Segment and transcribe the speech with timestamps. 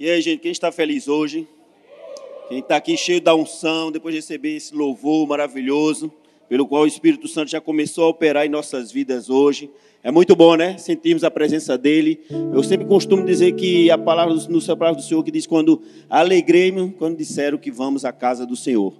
[0.00, 1.44] E aí, gente, quem está feliz hoje?
[2.48, 6.12] Quem está aqui cheio da unção, depois de receber esse louvor maravilhoso,
[6.48, 9.68] pelo qual o Espírito Santo já começou a operar em nossas vidas hoje.
[10.00, 10.78] É muito bom, né?
[10.78, 12.20] Sentirmos a presença dele.
[12.54, 16.92] Eu sempre costumo dizer que a palavra no palavra do Senhor que diz quando alegrei-me
[16.92, 18.94] quando disseram que vamos à casa do Senhor.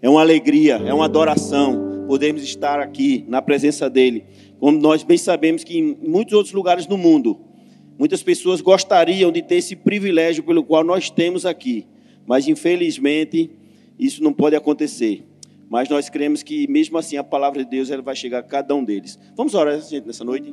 [0.00, 4.24] É uma alegria, é uma adoração podermos estar aqui na presença dele.
[4.60, 7.36] Como nós bem sabemos que em muitos outros lugares do mundo
[7.98, 11.86] Muitas pessoas gostariam de ter esse privilégio pelo qual nós temos aqui,
[12.26, 13.50] mas infelizmente
[13.98, 15.24] isso não pode acontecer.
[15.68, 18.74] Mas nós cremos que mesmo assim a palavra de Deus ela vai chegar a cada
[18.74, 19.18] um deles.
[19.34, 20.50] Vamos orar gente nessa noite.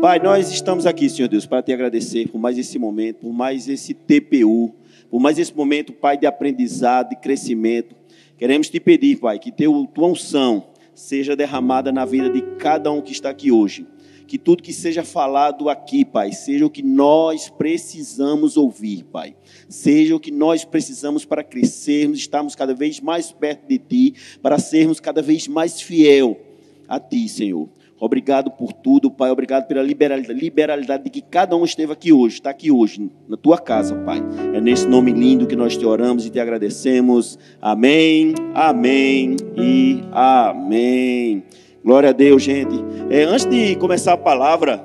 [0.00, 3.66] Pai, nós estamos aqui, Senhor Deus, para te agradecer por mais esse momento, por mais
[3.66, 4.74] esse TPU,
[5.10, 7.96] por mais esse momento, Pai, de aprendizado, de crescimento.
[8.36, 13.00] Queremos te pedir, Pai, que teu, tua unção seja derramada na vida de cada um
[13.00, 13.86] que está aqui hoje
[14.26, 19.36] que tudo que seja falado aqui, Pai, seja o que nós precisamos ouvir, Pai.
[19.68, 24.58] Seja o que nós precisamos para crescermos, estarmos cada vez mais perto de Ti, para
[24.58, 26.38] sermos cada vez mais fiel
[26.88, 27.68] a Ti, Senhor.
[27.98, 29.30] Obrigado por tudo, Pai.
[29.30, 33.36] Obrigado pela liberalidade, liberalidade de que cada um esteve aqui hoje, está aqui hoje, na
[33.36, 34.22] tua casa, Pai.
[34.52, 37.38] É nesse nome lindo que nós te oramos e te agradecemos.
[37.62, 41.44] Amém, amém e amém.
[41.84, 42.74] Glória a Deus, gente.
[43.10, 44.82] É, antes de começar a palavra,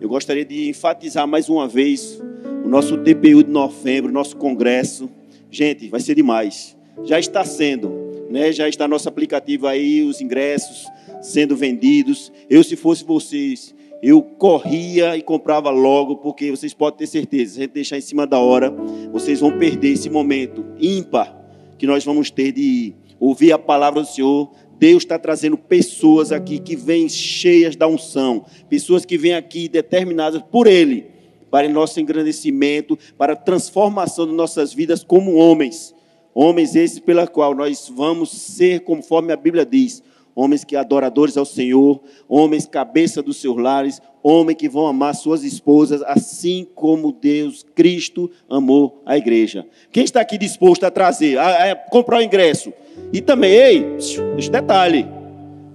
[0.00, 2.22] eu gostaria de enfatizar mais uma vez
[2.64, 5.10] o nosso TPU de novembro, nosso congresso.
[5.50, 6.76] Gente, vai ser demais.
[7.02, 7.90] Já está sendo,
[8.30, 8.52] né?
[8.52, 10.86] Já está nosso aplicativo aí, os ingressos
[11.20, 12.30] sendo vendidos.
[12.48, 17.58] Eu, se fosse vocês, eu corria e comprava logo, porque vocês podem ter certeza, se
[17.58, 18.72] a gente deixar em cima da hora,
[19.12, 21.36] vocês vão perder esse momento ímpar
[21.76, 24.48] que nós vamos ter de ouvir a palavra do Senhor,
[24.80, 30.40] Deus está trazendo pessoas aqui que vêm cheias da unção, pessoas que vêm aqui determinadas
[30.50, 31.04] por Ele,
[31.50, 35.94] para nosso engrandecimento, para a transformação de nossas vidas como homens.
[36.32, 40.02] Homens esses pela qual nós vamos ser, conforme a Bíblia diz,
[40.34, 45.44] homens que adoradores ao Senhor, homens cabeça dos seus lares, homens que vão amar suas
[45.44, 49.66] esposas, assim como Deus, Cristo, amou a igreja.
[49.92, 52.72] Quem está aqui disposto a trazer, a, a comprar o ingresso?
[53.12, 53.96] E também, ei,
[54.34, 55.06] deixa detalhe,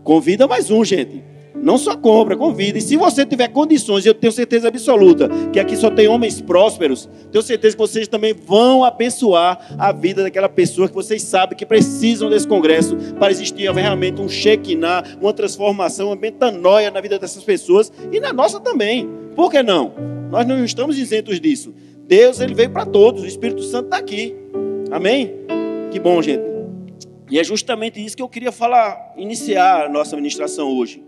[0.03, 1.23] convida mais um, gente.
[1.65, 2.77] Não só compra, convida.
[2.77, 7.09] E se você tiver condições, eu tenho certeza absoluta que aqui só tem homens prósperos,
[7.31, 11.65] tenho certeza que vocês também vão abençoar a vida daquela pessoa que vocês sabem que
[11.65, 17.43] precisam desse congresso para existir realmente um Shekinah, uma transformação, uma metanoia na vida dessas
[17.43, 19.09] pessoas e na nossa também.
[19.35, 19.93] Por que não?
[20.29, 21.73] Nós não estamos isentos disso.
[22.07, 24.35] Deus, ele veio para todos, o Espírito Santo está aqui.
[24.91, 25.33] Amém?
[25.91, 26.54] Que bom, gente.
[27.29, 31.03] E é justamente isso que eu queria falar, iniciar a nossa ministração hoje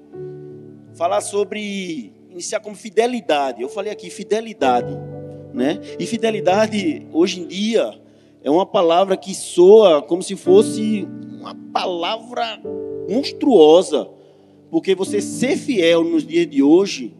[0.98, 3.62] falar sobre iniciar como fidelidade.
[3.62, 4.98] Eu falei aqui fidelidade,
[5.54, 5.80] né?
[6.00, 7.94] E fidelidade hoje em dia
[8.44, 11.08] é uma palavra que soa como se fosse
[11.40, 12.60] uma palavra
[13.08, 14.10] monstruosa,
[14.72, 17.16] porque você ser fiel nos dias de hoje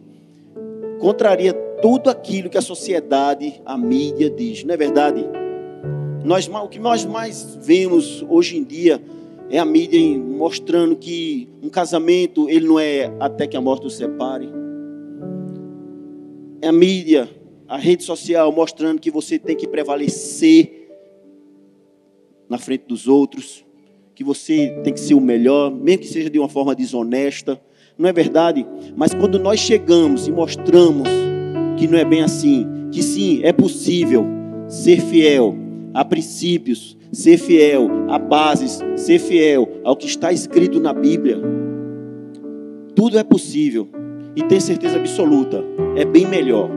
[0.98, 5.24] contraria tudo aquilo que a sociedade, a mídia diz, não é verdade?
[6.28, 9.00] Nós, o que nós mais vemos hoje em dia
[9.48, 13.94] é a mídia mostrando que um casamento ele não é até que a morte os
[13.94, 14.46] separe.
[16.60, 17.30] É a mídia,
[17.66, 20.90] a rede social mostrando que você tem que prevalecer
[22.46, 23.64] na frente dos outros,
[24.14, 27.58] que você tem que ser o melhor, mesmo que seja de uma forma desonesta.
[27.96, 28.66] Não é verdade?
[28.94, 31.08] Mas quando nós chegamos e mostramos
[31.78, 34.26] que não é bem assim, que sim, é possível
[34.68, 35.67] ser fiel
[35.98, 41.40] a princípios, ser fiel a bases, ser fiel ao que está escrito na Bíblia.
[42.94, 43.88] Tudo é possível
[44.36, 45.64] e ter certeza absoluta,
[45.96, 46.70] é bem melhor,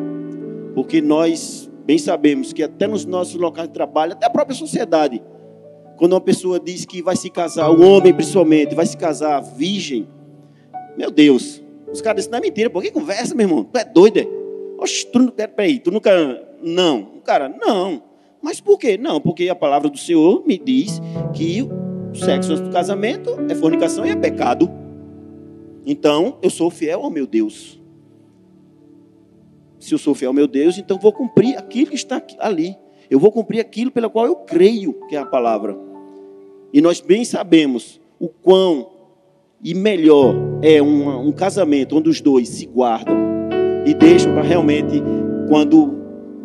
[0.74, 5.22] porque nós bem sabemos que até nos nossos locais de trabalho, até a própria sociedade,
[5.98, 10.08] quando uma pessoa diz que vai se casar, o homem principalmente, vai se casar virgem,
[10.98, 11.62] meu Deus,
[11.94, 13.64] os caras dizem, não é mentira, por que conversa, meu irmão?
[13.66, 14.28] Tu é doido, é?
[14.80, 16.12] Oxe, tu, peraí, tu nunca,
[16.64, 18.02] não, cara, não,
[18.42, 18.98] mas por quê?
[18.98, 21.02] Não, porque a palavra do Senhor me diz
[21.34, 24.70] que o sexo antes do casamento é fornicação e é pecado.
[25.86, 27.80] Então, eu sou fiel ao meu Deus.
[29.80, 32.76] Se eu sou fiel ao meu Deus, então vou cumprir aquilo que está ali.
[33.10, 35.78] Eu vou cumprir aquilo pelo qual eu creio que é a palavra.
[36.74, 38.90] E nós bem sabemos o quão
[39.64, 43.16] e melhor é um casamento onde os dois se guardam
[43.86, 45.02] e deixam para realmente,
[45.48, 45.84] quando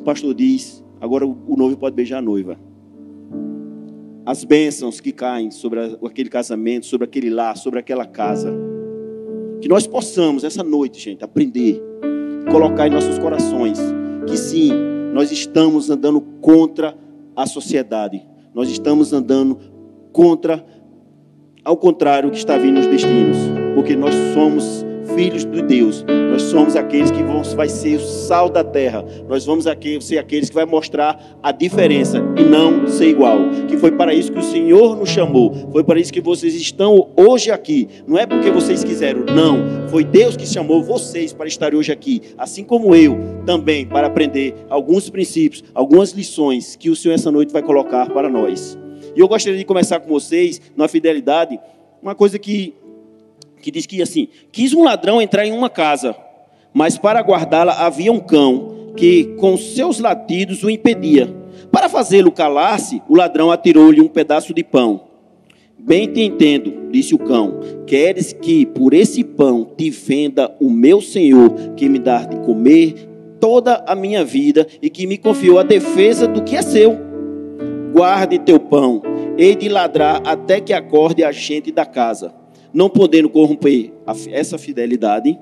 [0.01, 2.59] o pastor diz, Agora o noivo pode beijar a noiva.
[4.25, 8.53] As bênçãos que caem sobre aquele casamento, sobre aquele lar, sobre aquela casa.
[9.61, 11.81] Que nós possamos, essa noite, gente, aprender,
[12.51, 13.79] colocar em nossos corações
[14.27, 14.73] que sim,
[15.13, 16.97] nós estamos andando contra
[17.35, 18.27] a sociedade.
[18.55, 19.59] Nós estamos andando
[20.13, 20.65] contra,
[21.65, 23.37] ao contrário, que está vindo os destinos.
[23.75, 26.05] Porque nós somos filhos de Deus.
[26.31, 29.05] Nós somos aqueles que vão vai ser o sal da terra.
[29.29, 29.65] Nós vamos
[30.01, 33.39] ser aqueles que vai mostrar a diferença e não ser igual.
[33.69, 35.53] Que foi para isso que o Senhor nos chamou.
[35.71, 37.89] Foi para isso que vocês estão hoje aqui.
[38.07, 39.89] Não é porque vocês quiseram, não.
[39.89, 44.55] Foi Deus que chamou vocês para estar hoje aqui, assim como eu também para aprender
[44.69, 48.77] alguns princípios, algumas lições que o Senhor essa noite vai colocar para nós.
[49.15, 51.59] E eu gostaria de começar com vocês na fidelidade,
[52.03, 52.75] uma coisa que
[53.67, 56.15] que diz que assim: quis um ladrão entrar em uma casa,
[56.73, 61.35] mas para guardá-la havia um cão que com seus latidos o impedia.
[61.73, 65.01] Para fazê-lo calar-se, o ladrão atirou-lhe um pedaço de pão.
[65.77, 67.59] Bem te entendo, disse o cão.
[67.89, 72.95] Queres que por esse pão te venda o meu senhor, que me dá de comer
[73.41, 76.97] toda a minha vida e que me confiou a defesa do que é seu?
[77.93, 79.03] Guarde teu pão,
[79.37, 82.46] hei de ladrar até que acorde a gente da casa
[82.77, 83.91] não podendo corromper
[84.31, 85.39] essa fidelidade,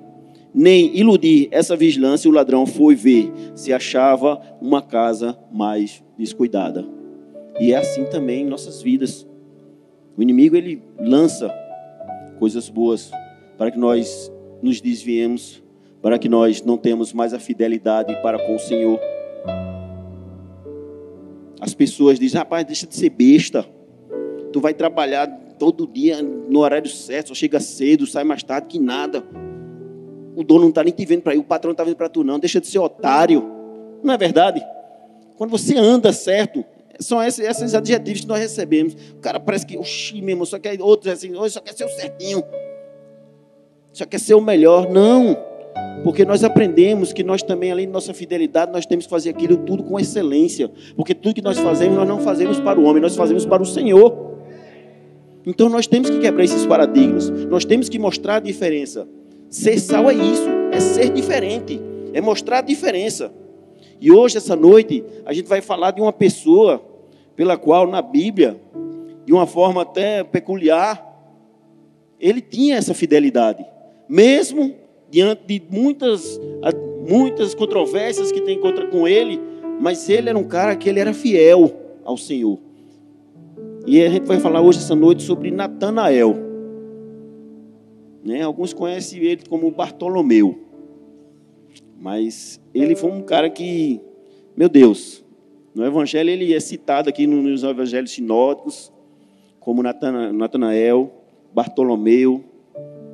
[0.55, 6.87] nem iludir essa vigilância, o ladrão foi ver se achava uma casa mais descuidada.
[7.59, 9.27] E é assim também em nossas vidas.
[10.17, 11.53] O inimigo ele lança
[12.39, 13.11] coisas boas
[13.59, 14.33] para que nós
[14.63, 15.61] nos desviemos,
[16.01, 19.01] para que nós não temos mais a fidelidade para com o Senhor.
[21.61, 23.67] As pessoas dizem: rapaz, deixa de ser besta.
[24.53, 25.27] Tu vai trabalhar
[25.65, 29.25] todo dia no horário certo, só chega cedo, sai mais tarde que nada.
[30.37, 32.11] O dono não está nem te vendo para ir, o patrão não está vendo para
[32.11, 33.43] tu não, deixa de ser otário.
[34.03, 34.63] Não é verdade?
[35.39, 36.63] Quando você anda certo,
[37.01, 38.93] são esses, esses adjetivos que nós recebemos.
[39.13, 42.45] O cara parece que, oxi, mesmo, só quer outros assim, só quer ser o certinho.
[43.91, 44.91] Só quer ser o melhor.
[44.91, 45.35] Não.
[46.03, 49.57] Porque nós aprendemos que nós também, além de nossa fidelidade, nós temos que fazer aquilo
[49.57, 50.71] tudo com excelência.
[50.95, 53.67] Porque tudo que nós fazemos, nós não fazemos para o homem, nós fazemos para o
[53.67, 54.34] Senhor.
[55.47, 57.29] Então nós temos que quebrar esses paradigmas.
[57.31, 59.07] Nós temos que mostrar a diferença.
[59.49, 61.81] Ser sal é isso, é ser diferente,
[62.13, 63.33] é mostrar a diferença.
[64.01, 66.83] E hoje, essa noite, a gente vai falar de uma pessoa
[67.37, 68.61] pela qual na Bíblia,
[69.25, 71.13] de uma forma até peculiar,
[72.19, 73.65] ele tinha essa fidelidade.
[74.09, 74.75] Mesmo
[75.11, 76.41] diante de muitas,
[77.09, 79.41] muitas controvérsias que tem contra com ele,
[79.81, 81.73] mas ele era um cara que ele era fiel
[82.05, 82.59] ao Senhor.
[83.87, 86.35] E a gente vai falar hoje, essa noite, sobre Natanael.
[88.25, 88.41] Né?
[88.41, 90.59] Alguns conhecem ele como Bartolomeu.
[92.01, 94.01] Mas ele foi um cara que,
[94.57, 95.23] meu Deus,
[95.75, 98.91] no Evangelho ele é citado aqui nos Evangelhos sinóticos,
[99.61, 101.13] como Natanael,
[101.53, 102.43] Bartolomeu.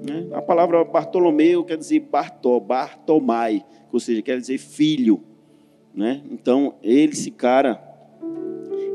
[0.07, 0.29] Né?
[0.33, 5.21] A palavra Bartolomeu quer dizer Bartó, Bartomai, ou seja, quer dizer filho.
[5.93, 6.23] Né?
[6.31, 7.83] Então, ele, esse cara,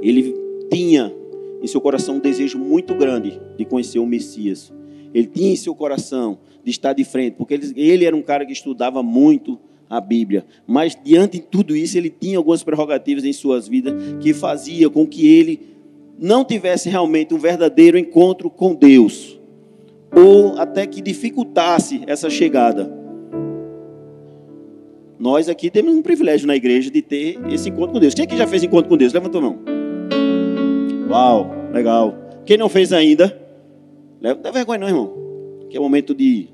[0.02, 0.34] ele
[0.72, 1.14] tinha
[1.62, 4.74] em seu coração um desejo muito grande de conhecer o Messias.
[5.14, 8.46] Ele tinha em seu coração de estar de frente, porque ele, ele era um cara
[8.46, 9.60] que estudava muito
[9.90, 10.46] a Bíblia.
[10.68, 15.06] Mas diante de tudo isso, ele tinha algumas prerrogativas em suas vidas que fazia com
[15.06, 15.76] que ele
[16.20, 19.40] não tivesse realmente um verdadeiro encontro com Deus,
[20.16, 22.92] ou até que dificultasse essa chegada.
[25.18, 28.14] Nós aqui temos um privilégio na igreja de ter esse encontro com Deus.
[28.14, 29.14] Quem aqui já fez encontro com Deus?
[29.14, 29.75] Levanta a mão.
[31.16, 32.14] Uau, legal.
[32.46, 33.42] Quem não fez ainda,
[34.20, 35.14] não dá vergonha não, irmão.
[35.70, 36.50] Que é o momento de.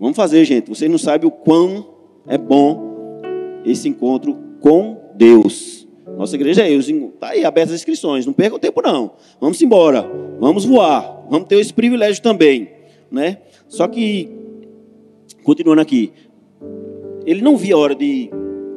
[0.00, 0.68] Vamos fazer, gente.
[0.68, 1.86] Vocês não sabem o quão
[2.26, 3.20] é bom
[3.64, 5.86] esse encontro com Deus.
[6.16, 8.26] Nossa igreja é Está aí abertas as inscrições.
[8.26, 9.12] Não perca o tempo, não.
[9.40, 10.04] Vamos embora.
[10.40, 11.26] Vamos voar.
[11.30, 12.68] Vamos ter esse privilégio também.
[13.08, 13.38] Né?
[13.68, 14.28] Só que,
[15.44, 16.12] continuando aqui,
[17.24, 18.28] ele não via a hora de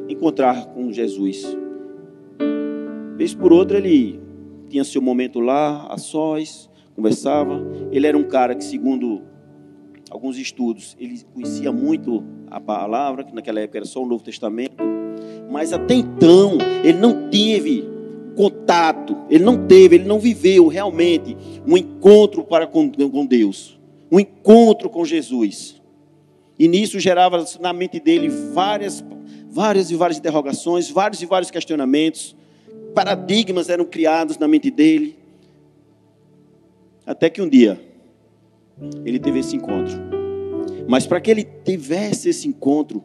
[0.08, 1.44] encontrar com Jesus.
[3.16, 4.20] Vez por outra, ele
[4.72, 7.60] tinha seu momento lá, a sós, conversava.
[7.90, 9.22] Ele era um cara que, segundo
[10.10, 14.82] alguns estudos, ele conhecia muito a palavra, que naquela época era só o Novo Testamento,
[15.50, 17.84] mas até então ele não teve
[18.34, 21.36] contato, ele não teve, ele não viveu realmente
[21.66, 23.78] um encontro para com, com Deus,
[24.10, 25.82] um encontro com Jesus.
[26.58, 29.04] E nisso gerava na mente dele várias,
[29.50, 32.34] várias e várias interrogações, vários e vários questionamentos
[32.94, 35.16] paradigmas eram criados na mente dele.
[37.04, 37.80] Até que um dia
[39.04, 39.94] ele teve esse encontro.
[40.88, 43.02] Mas para que ele tivesse esse encontro,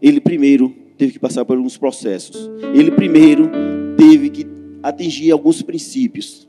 [0.00, 2.50] ele primeiro teve que passar por alguns processos.
[2.74, 3.50] Ele primeiro
[3.96, 4.46] teve que
[4.82, 6.48] atingir alguns princípios.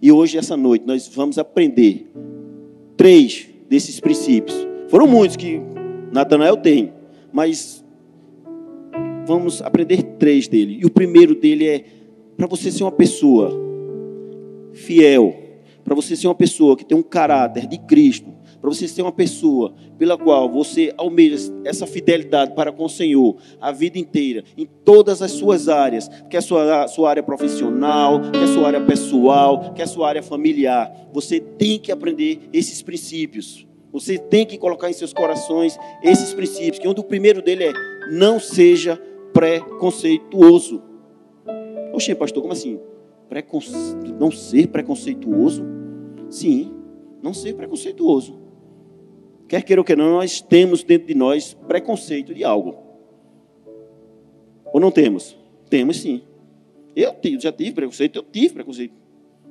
[0.00, 2.10] E hoje, essa noite, nós vamos aprender
[2.96, 4.54] três desses princípios.
[4.88, 5.60] Foram muitos que
[6.12, 6.92] Natanael tem,
[7.32, 7.84] mas
[9.26, 10.78] vamos aprender três dele.
[10.80, 11.84] E o primeiro dele é
[12.36, 13.52] para você ser uma pessoa
[14.72, 15.34] fiel,
[15.84, 19.12] para você ser uma pessoa que tem um caráter de Cristo, para você ser uma
[19.12, 24.66] pessoa pela qual você almeja essa fidelidade para com o Senhor a vida inteira, em
[24.84, 28.48] todas as suas áreas, que é a sua, a sua área profissional, que é a
[28.48, 31.08] sua área pessoal, que é a sua área familiar.
[31.12, 33.66] Você tem que aprender esses princípios.
[33.92, 37.72] Você tem que colocar em seus corações esses princípios, que um do primeiro dele é
[38.10, 39.00] não seja
[39.36, 40.82] preconceituoso.
[41.92, 42.80] Oxe, pastor, como assim?
[43.28, 43.70] Preconce...
[44.18, 45.62] Não ser preconceituoso?
[46.30, 46.72] Sim,
[47.22, 48.40] não ser preconceituoso.
[49.46, 52.78] Quer queira ou que não, nós temos dentro de nós preconceito de algo.
[54.72, 55.36] Ou não temos?
[55.68, 56.22] Temos sim.
[56.94, 58.94] Eu já tive preconceito, eu tive preconceito.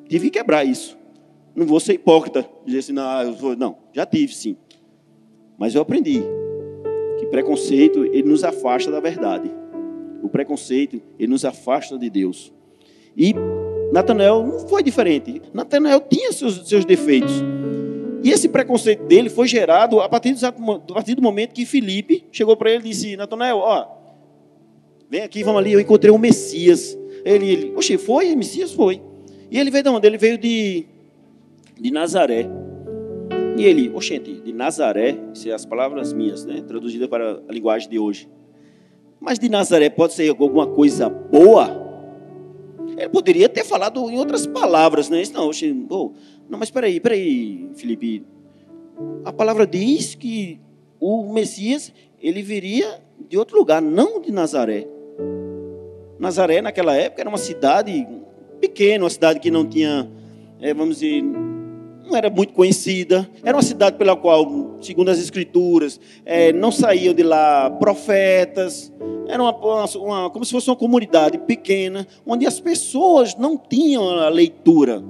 [0.09, 0.97] Tive que quebrar isso.
[1.55, 4.57] Não vou ser hipócrita, dizer assim, não, vou, não, já tive sim.
[5.59, 6.23] Mas eu aprendi
[7.19, 9.51] que preconceito ele nos afasta da verdade.
[10.25, 12.51] O preconceito ele nos afasta de Deus.
[13.15, 13.35] E
[13.93, 15.39] Natanael não foi diferente.
[15.53, 17.31] Natanael tinha seus, seus defeitos.
[18.23, 22.25] E esse preconceito dele foi gerado a partir do, a partir do momento que Felipe
[22.31, 23.85] chegou para ele e disse: Natanael, ó,
[25.07, 26.97] vem aqui, vamos ali, eu encontrei o Messias.
[27.23, 28.35] Ele, ele, oxe, foi?
[28.35, 28.99] Messias foi.
[29.51, 30.07] E ele veio de onde?
[30.07, 30.85] Ele veio de,
[31.79, 32.49] de Nazaré.
[33.55, 37.87] E ele, oxente, de Nazaré, isso é as palavras minhas, né, traduzidas para a linguagem
[37.87, 38.27] de hoje.
[39.19, 41.83] Mas de Nazaré pode ser alguma coisa boa?
[42.97, 45.21] Ele poderia ter falado em outras palavras, né?
[45.33, 46.11] Não, oxe, oh,
[46.49, 48.25] não, mas peraí, peraí, Felipe.
[49.23, 50.59] A palavra diz que
[50.99, 51.91] o Messias,
[52.21, 54.87] ele viria de outro lugar, não de Nazaré.
[56.17, 58.07] Nazaré, naquela época, era uma cidade
[58.59, 60.09] pequena, uma cidade que não tinha,
[60.61, 61.23] é, vamos dizer,
[62.05, 63.27] não era muito conhecida.
[63.43, 68.91] Era uma cidade pela qual, segundo as escrituras, é, não saíam de lá profetas.
[69.27, 69.51] Era uma,
[69.97, 75.03] uma, como se fosse uma comunidade pequena, onde as pessoas não tinham a leitura.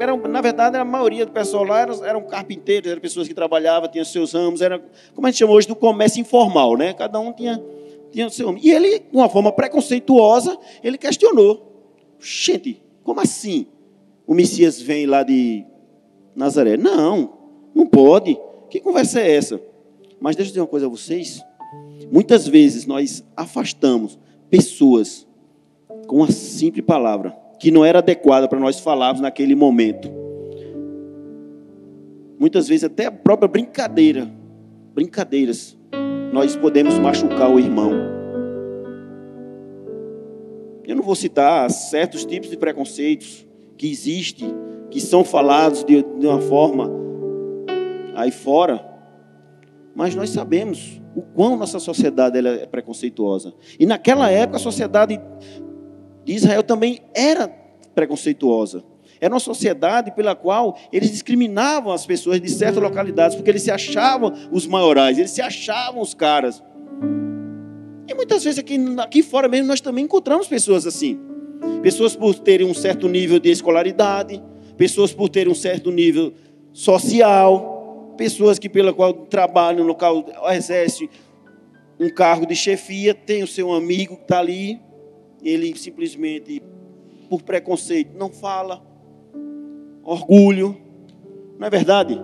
[0.00, 3.88] Era, na verdade, a maioria do pessoal lá eram, eram carpinteiros, eram pessoas que trabalhavam,
[3.88, 4.82] tinham seus ramos, era,
[5.14, 6.94] como a gente chama hoje, do comércio informal, né?
[6.94, 7.62] Cada um tinha,
[8.10, 8.58] tinha o seu ramo.
[8.62, 11.66] E ele, de uma forma preconceituosa, ele questionou.
[12.18, 13.66] Gente, como assim?
[14.28, 15.64] O Messias vem lá de
[16.36, 16.76] Nazaré.
[16.76, 17.32] Não,
[17.74, 18.38] não pode.
[18.68, 19.58] Que conversa é essa?
[20.20, 21.42] Mas deixa eu dizer uma coisa a vocês.
[22.12, 24.18] Muitas vezes nós afastamos
[24.50, 25.26] pessoas
[26.06, 30.10] com uma simples palavra que não era adequada para nós falarmos naquele momento.
[32.38, 34.30] Muitas vezes até a própria brincadeira,
[34.94, 35.74] brincadeiras,
[36.34, 37.92] nós podemos machucar o irmão.
[40.86, 43.47] Eu não vou citar certos tipos de preconceitos
[43.78, 44.52] que existem,
[44.90, 46.90] que são falados de, de uma forma
[48.14, 48.84] aí fora,
[49.94, 53.54] mas nós sabemos o quão nossa sociedade é preconceituosa.
[53.78, 55.20] E naquela época a sociedade
[56.24, 57.48] de Israel também era
[57.94, 58.84] preconceituosa.
[59.20, 63.70] Era uma sociedade pela qual eles discriminavam as pessoas de certas localidades, porque eles se
[63.70, 66.62] achavam os maiorais, eles se achavam os caras.
[68.06, 71.20] E muitas vezes aqui, aqui fora mesmo nós também encontramos pessoas assim.
[71.82, 74.42] Pessoas por terem um certo nível de escolaridade,
[74.76, 76.32] pessoas por terem um certo nível
[76.72, 81.08] social, pessoas que pela qual trabalham no local, exercem
[81.98, 84.80] um cargo de chefia, tem o seu amigo que está ali,
[85.42, 86.62] ele simplesmente,
[87.28, 88.82] por preconceito, não fala,
[90.02, 90.76] orgulho,
[91.58, 92.20] não é verdade?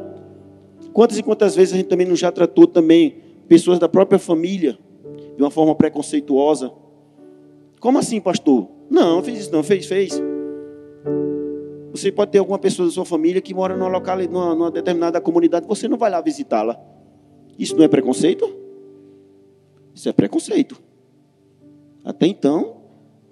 [0.93, 4.79] Quantas e quantas vezes a gente também não já tratou também pessoas da própria família
[5.37, 6.73] de uma forma preconceituosa?
[7.85, 8.67] Como assim, pastor?
[8.89, 10.19] Não, fez isso não, fez, fez.
[11.91, 15.21] Você pode ter alguma pessoa da sua família que mora numa, local, numa, numa determinada
[15.21, 16.81] comunidade, você não vai lá visitá-la.
[17.59, 18.51] Isso não é preconceito?
[19.95, 20.81] Isso é preconceito.
[22.03, 22.77] Até então,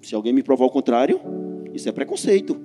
[0.03, 1.19] se alguém me provar o contrário,
[1.73, 2.55] isso é preconceito.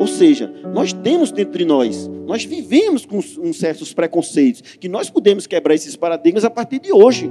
[0.00, 3.20] Ou seja, nós temos dentro de nós, nós vivemos com
[3.52, 7.30] certos preconceitos, que nós podemos quebrar esses paradigmas a partir de hoje.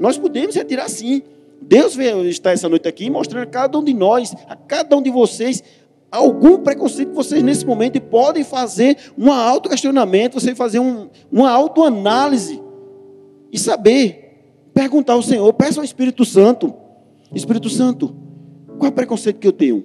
[0.00, 1.22] Nós podemos retirar sim.
[1.60, 5.02] Deus veio estar essa noite aqui mostrando a cada um de nós, a cada um
[5.02, 5.62] de vocês,
[6.10, 12.62] algum preconceito que vocês nesse momento podem fazer um auto-questionamento, você fazer um, uma autoanálise
[13.52, 16.72] e saber, perguntar ao Senhor, peça ao Espírito Santo,
[17.34, 18.14] Espírito Santo,
[18.78, 19.84] qual é o preconceito que eu tenho?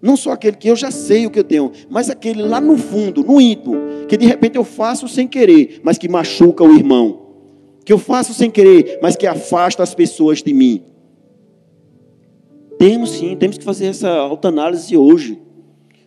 [0.00, 2.76] Não só aquele que eu já sei o que eu tenho, mas aquele lá no
[2.76, 3.76] fundo, no íntimo,
[4.06, 7.23] que de repente eu faço sem querer, mas que machuca o irmão
[7.84, 10.82] que eu faço sem querer, mas que afasta as pessoas de mim.
[12.78, 15.40] Temos sim, temos que fazer essa autoanálise hoje.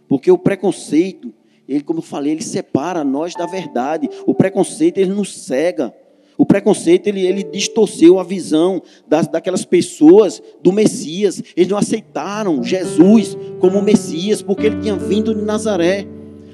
[0.07, 1.34] Porque o preconceito,
[1.67, 4.10] ele, como eu falei, ele separa nós da verdade.
[4.25, 5.93] O preconceito, ele nos cega.
[6.38, 11.41] O preconceito ele, ele distorceu a visão das, daquelas pessoas do Messias.
[11.55, 16.05] Eles não aceitaram Jesus como Messias porque ele tinha vindo de Nazaré.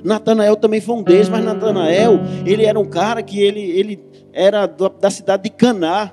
[0.04, 4.00] Natanael também foi um deles, mas Natanael ele era um cara que ele, ele
[4.34, 6.12] era da cidade de Caná,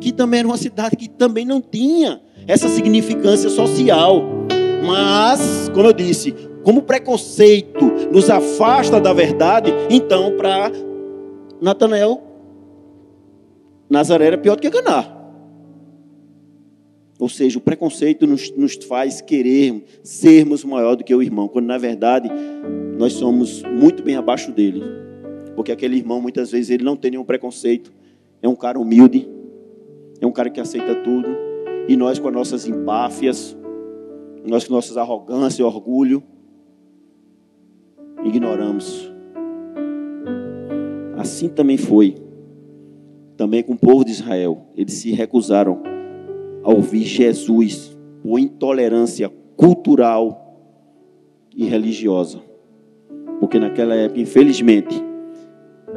[0.00, 4.24] que também era uma cidade que também não tinha essa significância social.
[4.84, 6.32] Mas, como eu disse,
[6.64, 10.72] como o preconceito nos afasta da verdade, então para
[11.60, 12.22] Natanael
[13.88, 15.16] Nazaré era pior do que Caná.
[17.18, 21.66] Ou seja, o preconceito nos, nos faz querer sermos maior do que o irmão, quando
[21.66, 22.30] na verdade
[22.96, 25.07] nós somos muito bem abaixo dele.
[25.58, 27.92] Porque aquele irmão, muitas vezes, ele não tem nenhum preconceito.
[28.40, 29.28] É um cara humilde,
[30.20, 31.28] é um cara que aceita tudo.
[31.88, 33.58] E nós, com as nossas empáfias,
[34.46, 36.22] nós com nossas arrogâncias e orgulho,
[38.22, 39.12] ignoramos.
[41.16, 42.14] Assim também foi
[43.36, 44.64] também com o povo de Israel.
[44.76, 45.82] Eles se recusaram
[46.62, 50.56] a ouvir Jesus por intolerância cultural
[51.52, 52.40] e religiosa.
[53.40, 55.07] Porque naquela época, infelizmente,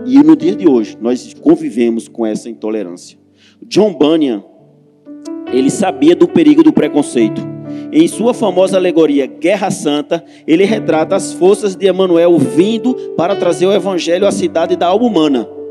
[0.05, 3.17] e no dia de hoje, nós convivemos com essa intolerância.
[3.63, 4.43] John Bunyan,
[5.53, 7.41] ele sabia do perigo do preconceito.
[7.91, 13.65] Em sua famosa alegoria Guerra Santa, ele retrata as forças de Emanuel vindo para trazer
[13.65, 15.62] o evangelho à cidade da alma humana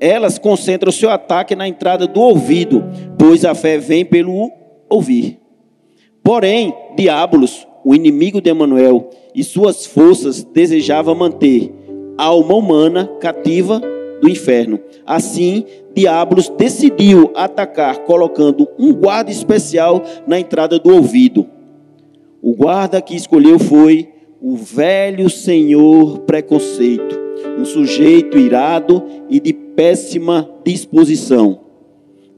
[0.00, 2.84] elas concentram seu ataque na entrada do ouvido,
[3.18, 4.50] pois a fé vem pelo
[4.88, 5.38] ouvir.
[6.22, 11.72] Porém, Diabolos, o inimigo de Emanuel, e suas forças desejava manter
[12.18, 13.80] a alma humana cativa
[14.20, 14.80] do inferno.
[15.06, 21.46] Assim, Diabolos decidiu atacar colocando um guarda especial na entrada do ouvido.
[22.42, 24.08] O guarda que escolheu foi
[24.40, 27.18] o velho senhor preconceito,
[27.58, 31.60] um sujeito irado e de péssima disposição.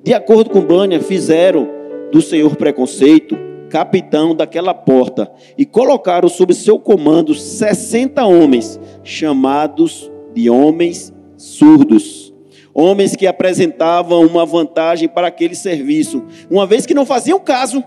[0.02, 1.68] De acordo com Bânia, fizeram
[2.10, 10.50] do senhor preconceito capitão daquela porta e colocaram sob seu comando 60 homens, chamados de
[10.50, 12.34] homens surdos.
[12.74, 17.82] Homens que apresentavam uma vantagem para aquele serviço, uma vez que não faziam caso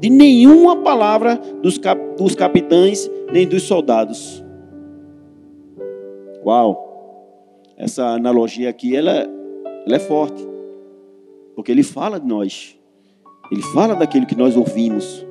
[0.00, 4.44] de nenhuma palavra dos, cap dos capitães nem dos soldados.
[6.44, 6.90] Uau!
[7.76, 9.28] Essa analogia aqui, ela,
[9.86, 10.46] ela é forte.
[11.54, 12.78] Porque ele fala de nós.
[13.52, 15.26] Ele fala daquilo que nós ouvimos.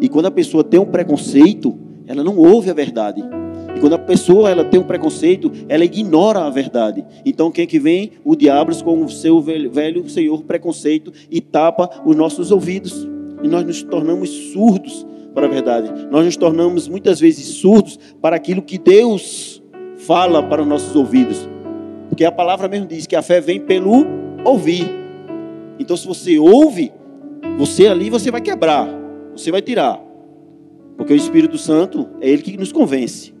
[0.00, 3.22] E quando a pessoa tem um preconceito, ela não ouve a verdade.
[3.76, 7.04] E quando a pessoa ela tem um preconceito, ela ignora a verdade.
[7.26, 8.12] Então quem é que vem?
[8.24, 13.06] O diabo com o seu velho, senhor preconceito e tapa os nossos ouvidos.
[13.42, 15.92] E nós nos tornamos surdos para a verdade.
[16.10, 19.62] Nós nos tornamos muitas vezes surdos para aquilo que Deus
[19.98, 21.46] fala para os nossos ouvidos.
[22.08, 24.06] Porque a palavra mesmo diz que a fé vem pelo
[24.42, 24.90] ouvir.
[25.78, 26.92] Então se você ouve,
[27.58, 28.88] você ali você vai quebrar,
[29.32, 30.00] você vai tirar.
[30.96, 33.34] Porque o Espírito Santo é ele que nos convence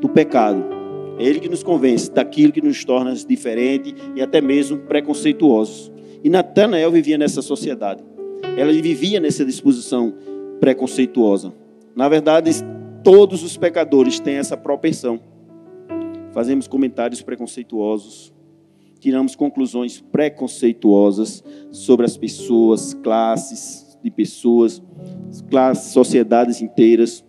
[0.00, 0.64] do pecado.
[1.18, 5.90] É ele que nos convence daquilo que nos torna diferente e até mesmo preconceituosos.
[6.22, 8.04] E Natanael vivia nessa sociedade.
[8.56, 10.14] Ela vivia nessa disposição
[10.60, 11.52] preconceituosa.
[11.96, 12.52] Na verdade,
[13.02, 15.18] todos os pecadores têm essa propensão.
[16.30, 18.32] Fazemos comentários preconceituosos,
[19.06, 24.82] tiramos conclusões preconceituosas sobre as pessoas, classes de pessoas,
[25.48, 27.24] classes, sociedades inteiras.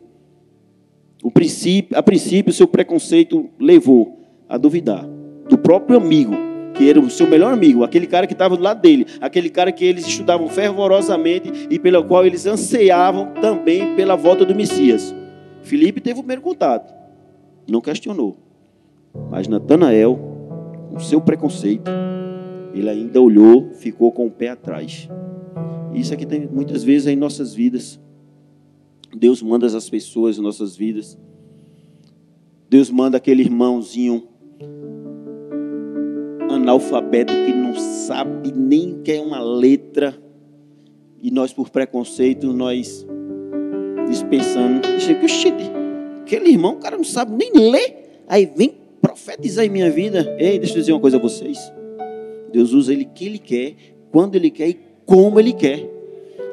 [1.22, 5.08] O princípio, a princípio, seu preconceito levou a duvidar
[5.48, 6.34] do próprio amigo,
[6.74, 9.72] que era o seu melhor amigo, aquele cara que estava do lado dele, aquele cara
[9.72, 15.14] que eles estudavam fervorosamente e pelo qual eles anseiavam também pela volta do Messias.
[15.62, 16.92] Filipe teve o primeiro contato,
[17.70, 18.36] não questionou.
[19.30, 20.37] Mas Natanael,
[20.98, 21.92] com seu preconceito,
[22.74, 25.08] ele ainda olhou, ficou com o pé atrás.
[25.94, 28.00] Isso aqui tem muitas vezes em nossas vidas.
[29.16, 31.16] Deus manda as pessoas em nossas vidas.
[32.68, 34.28] Deus manda aquele irmãozinho
[36.50, 40.18] analfabeto que não sabe nem que é uma letra.
[41.22, 43.06] E nós, por preconceito, nós
[44.10, 44.82] dispensando.
[46.22, 48.24] Aquele irmão, o cara não sabe nem ler.
[48.28, 48.87] Aí vem
[49.18, 50.36] profetizar em minha vida.
[50.40, 51.58] Ei, deixa eu dizer uma coisa a vocês.
[52.52, 53.76] Deus usa ele que ele quer,
[54.12, 55.90] quando ele quer e como ele quer.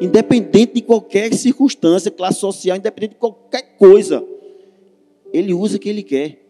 [0.00, 4.24] Independente de qualquer circunstância, classe social, independente de qualquer coisa.
[5.32, 6.40] Ele usa o que ele quer.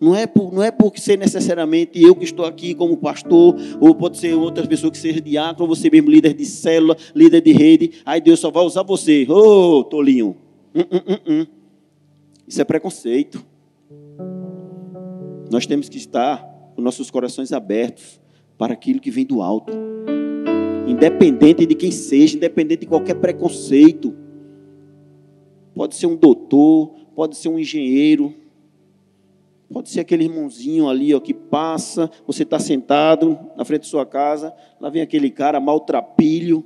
[0.00, 3.94] Não é, por, não é por ser necessariamente eu que estou aqui como pastor, ou
[3.94, 7.92] pode ser outra pessoa que seja diácono, você mesmo líder de célula, líder de rede.
[8.06, 9.26] Aí Deus só vai usar você.
[9.28, 10.36] Ô, oh, tolinho.
[10.74, 11.46] Hum, hum, hum.
[12.48, 13.44] Isso é preconceito.
[15.50, 16.38] Nós temos que estar
[16.74, 18.20] com nossos corações abertos
[18.56, 19.72] para aquilo que vem do alto.
[20.86, 24.14] Independente de quem seja, independente de qualquer preconceito.
[25.74, 28.34] Pode ser um doutor, pode ser um engenheiro,
[29.72, 34.04] pode ser aquele irmãozinho ali ó, que passa, você está sentado na frente de sua
[34.04, 36.64] casa, lá vem aquele cara maltrapilho,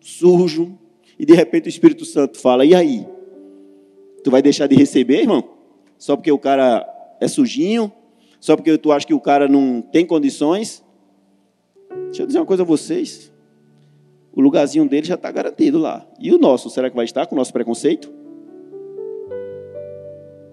[0.00, 0.78] sujo,
[1.18, 3.06] e de repente o Espírito Santo fala: E aí?
[4.22, 5.42] Tu vai deixar de receber, irmão?
[5.96, 6.86] Só porque o cara
[7.20, 7.92] é sujinho?
[8.40, 10.82] Só porque tu acha que o cara não tem condições?
[12.06, 13.30] Deixa eu dizer uma coisa a vocês.
[14.32, 16.06] O lugarzinho dele já está garantido lá.
[16.18, 18.10] E o nosso, será que vai estar com o nosso preconceito?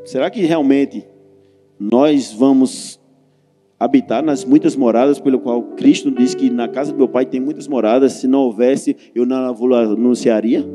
[0.03, 1.07] Será que realmente
[1.79, 2.99] nós vamos
[3.79, 7.39] habitar nas muitas moradas, pelo qual Cristo diz que na casa do meu pai tem
[7.39, 9.37] muitas moradas, se não houvesse, eu não
[9.75, 10.65] anunciaria?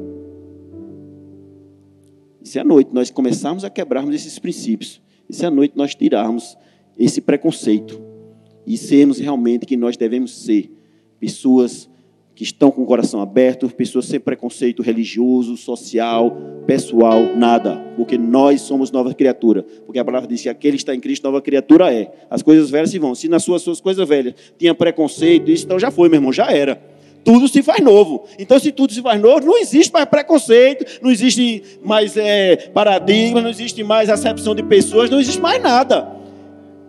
[2.43, 5.02] Se à noite nós começarmos a quebrarmos esses princípios,
[5.33, 6.59] e se à noite nós tirarmos
[6.99, 7.99] esse preconceito,
[8.67, 10.71] e sermos realmente que nós devemos ser
[11.19, 11.91] pessoas
[12.35, 18.61] que estão com o coração aberto, pessoas sem preconceito religioso, social, pessoal, nada, porque nós
[18.61, 21.93] somos nova criatura, porque a palavra diz que aquele que está em Cristo, nova criatura
[21.93, 22.13] é.
[22.31, 23.15] As coisas velhas se vão.
[23.15, 26.53] Se nas suas, suas coisas velhas tinha preconceito, isso então já foi, meu irmão, já
[26.53, 26.92] era.
[27.25, 28.25] Tudo se faz novo.
[28.39, 33.41] Então, se tudo se faz novo, não existe mais preconceito, não existe mais é, paradigma,
[33.41, 36.09] não existe mais acepção de pessoas, não existe mais nada.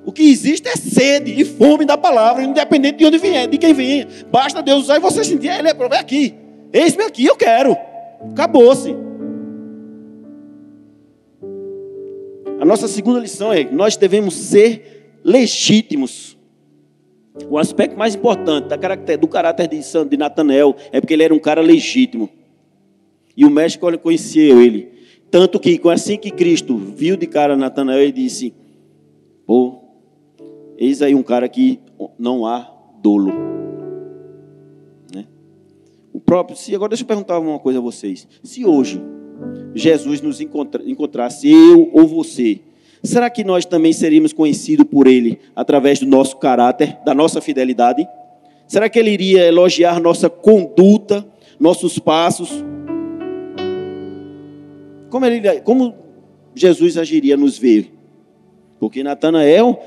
[0.05, 3.73] O que existe é sede e fome da palavra, independente de onde vier, de quem
[3.73, 4.07] vier.
[4.31, 6.33] Basta Deus usar e você sentir, ele é vem aqui.
[6.73, 7.77] Eis-me aqui, eu quero.
[8.31, 8.95] Acabou-se.
[12.59, 16.32] A nossa segunda lição é nós devemos ser legítimos.
[17.49, 18.67] O aspecto mais importante
[19.17, 22.29] do caráter de Santo de Natanael é porque ele era um cara legítimo.
[23.35, 24.91] E o mestre conheceu ele.
[25.31, 28.53] Tanto que, assim que Cristo viu de cara Natanael, ele disse:
[29.47, 29.83] Pô,
[30.77, 31.79] Eis aí um cara que
[32.17, 32.69] não há
[33.01, 33.31] dolo.
[35.13, 35.25] Né?
[36.11, 38.27] O próprio, se agora deixa eu perguntar uma coisa a vocês.
[38.43, 39.01] Se hoje
[39.73, 42.59] Jesus nos encontra, encontrasse eu ou você,
[43.03, 48.07] será que nós também seríamos conhecidos por Ele através do nosso caráter, da nossa fidelidade?
[48.67, 51.25] Será que Ele iria elogiar nossa conduta,
[51.59, 52.63] nossos passos?
[55.09, 55.93] Como, ele, como
[56.55, 57.93] Jesus agiria nos ver?
[58.79, 59.79] Porque Natanael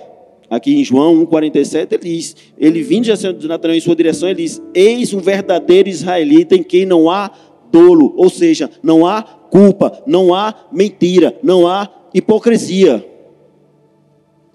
[0.49, 4.63] Aqui em João 1,47 ele diz: Ele vindo de Natanael em sua direção, ele diz:
[4.73, 7.31] Eis um verdadeiro israelita em quem não há
[7.71, 13.07] dolo, ou seja, não há culpa, não há mentira, não há hipocrisia.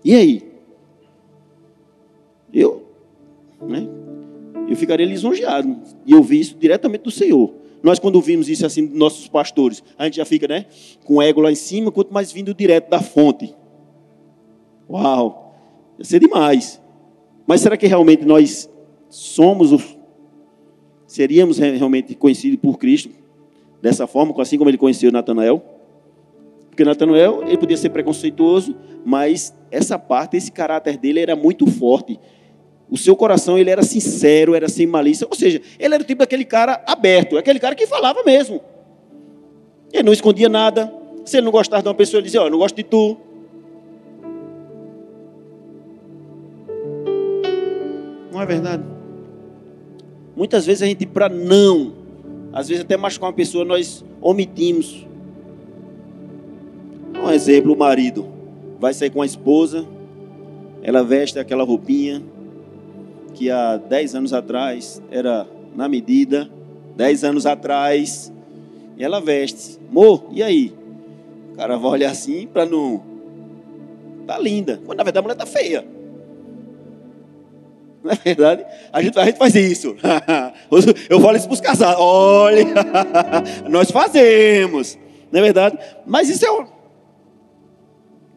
[0.03, 0.51] E aí?
[2.51, 2.83] Eu,
[3.61, 3.87] né?
[4.67, 7.53] Eu ficaria lisonjeado e eu isso diretamente do Senhor.
[7.83, 10.65] Nós, quando vimos isso assim dos nossos pastores, a gente já fica, né?
[11.03, 13.55] Com o ego lá em cima, quanto mais vindo direto da fonte.
[14.89, 15.55] Uau!
[15.99, 16.81] Ia ser demais.
[17.45, 18.69] Mas será que realmente nós
[19.07, 19.97] somos, os,
[21.05, 23.09] seríamos realmente conhecidos por Cristo
[23.81, 25.70] dessa forma, assim como ele conheceu Natanael?
[26.71, 28.73] Porque Natanael, ele podia ser preconceituoso,
[29.05, 32.17] mas essa parte, esse caráter dele era muito forte.
[32.89, 35.27] O seu coração, ele era sincero, era sem malícia.
[35.29, 38.61] Ou seja, ele era o tipo daquele cara aberto, aquele cara que falava mesmo.
[39.91, 40.91] Ele não escondia nada.
[41.25, 43.17] Se ele não gostava de uma pessoa, ele dizia, ó, oh, não gosto de tu.
[48.31, 48.83] Não é verdade?
[50.37, 51.93] Muitas vezes a gente, para não,
[52.53, 55.05] às vezes até machucar uma pessoa, nós omitimos.
[57.31, 58.27] Um exemplo, o marido
[58.77, 59.87] vai sair com a esposa,
[60.83, 62.21] ela veste aquela roupinha
[63.33, 66.51] que há 10 anos atrás era na medida,
[66.97, 68.33] 10 anos atrás,
[68.97, 69.79] e ela veste.
[69.89, 70.73] Amor, e aí?
[71.53, 73.01] O cara vai olhar assim para não.
[74.27, 74.81] Tá linda.
[74.85, 75.85] Quando na verdade a mulher tá feia.
[78.03, 78.65] Não é verdade?
[78.91, 79.95] A gente, a gente faz isso.
[81.09, 81.95] Eu falo isso para os casados.
[81.97, 82.65] Olha,
[83.69, 84.99] nós fazemos.
[85.31, 85.79] Não é verdade?
[86.05, 86.80] Mas isso é.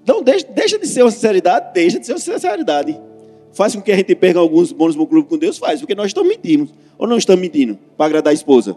[0.07, 3.01] Não, deixa, deixa de ser uma sinceridade, deixa de ser uma sinceridade.
[3.53, 6.07] Faz com que a gente perca alguns bônus no clube com Deus, faz, porque nós
[6.07, 6.69] estamos mentindo.
[6.99, 8.77] Ou não estamos mentindo para agradar a esposa?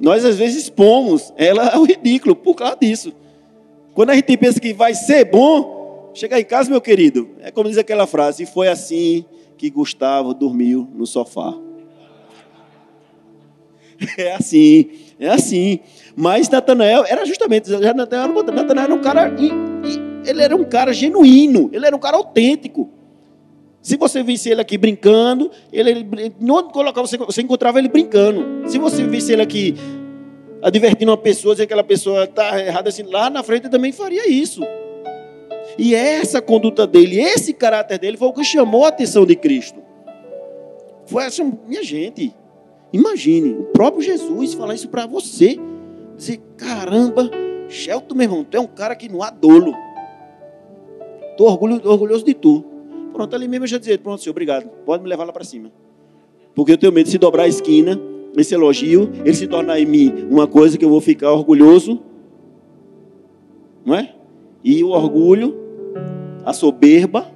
[0.00, 3.12] Nós às vezes expomos ela ao ridículo por causa disso.
[3.94, 5.82] Quando a gente pensa que vai ser bom,
[6.14, 9.24] Chegar em casa, meu querido, é como diz aquela frase: e foi assim
[9.56, 11.54] que Gustavo dormiu no sofá.
[14.18, 15.78] É assim, é assim.
[16.14, 18.32] Mas Natanael era justamente, Natanael
[18.78, 19.32] era, um cara,
[20.26, 22.90] ele era um cara genuíno, ele era um cara autêntico.
[23.80, 28.68] Se você visse ele aqui brincando, ele, ele onde colocava você, você encontrava ele brincando.
[28.68, 29.74] Se você visse ele aqui
[30.62, 34.30] advertindo uma pessoa, dizendo que aquela pessoa está errada assim, lá na frente também faria
[34.30, 34.62] isso.
[35.76, 39.80] E essa conduta dele, esse caráter dele foi o que chamou a atenção de Cristo.
[41.06, 42.32] Foi essa, minha gente,
[42.92, 45.58] imagine, o próprio Jesus falar isso para você.
[46.16, 47.30] Dizer, caramba,
[47.68, 49.74] Shelton, meu irmão, tu é um cara que não há dolo.
[51.30, 52.64] Estou orgulhoso de tu.
[53.12, 54.68] Pronto, ali mesmo eu já dizia, pronto, senhor, obrigado.
[54.84, 55.70] Pode me levar lá para cima.
[56.54, 57.98] Porque eu tenho medo de se dobrar a esquina,
[58.36, 62.00] esse elogio, ele se tornar em mim uma coisa que eu vou ficar orgulhoso.
[63.84, 64.14] Não é?
[64.62, 65.56] E o orgulho,
[66.44, 67.26] a soberba,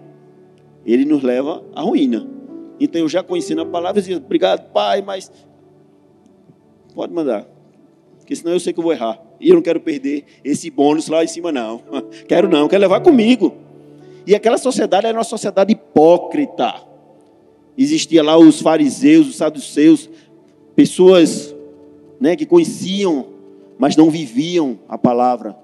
[0.85, 2.27] ele nos leva à ruína.
[2.79, 5.33] Então eu já conheci na palavra e dizia, obrigado, pai, mas
[6.95, 7.47] pode mandar.
[8.27, 9.23] Porque senão eu sei que eu vou errar.
[9.41, 11.81] E eu não quero perder esse bônus lá em cima, não.
[12.27, 13.55] Quero não, quero levar comigo.
[14.27, 16.75] E aquela sociedade era uma sociedade hipócrita.
[17.79, 20.11] Existia lá os fariseus, os saduceus,
[20.75, 21.55] pessoas
[22.19, 23.27] né, que conheciam,
[23.79, 25.57] mas não viviam a palavra.